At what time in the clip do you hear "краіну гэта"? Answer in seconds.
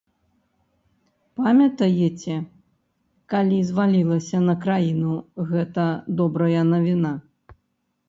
4.67-5.89